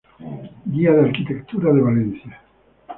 [0.65, 2.41] Guía de Arquitectura de Valencia.